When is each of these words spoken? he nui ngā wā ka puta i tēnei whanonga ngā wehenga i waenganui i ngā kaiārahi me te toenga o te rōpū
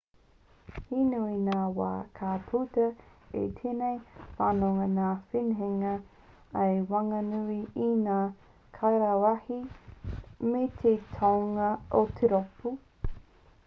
he 0.91 0.99
nui 1.07 1.33
ngā 1.47 1.57
wā 1.79 1.89
ka 2.19 2.29
puta 2.47 2.85
i 3.41 3.43
tēnei 3.59 3.99
whanonga 4.39 4.87
ngā 4.95 5.09
wehenga 5.35 5.91
i 6.71 6.81
waenganui 6.93 7.59
i 7.91 7.91
ngā 8.07 8.17
kaiārahi 8.81 9.61
me 10.55 10.63
te 10.81 10.95
toenga 11.15 11.69
o 12.03 12.05
te 12.21 12.31
rōpū 12.37 12.77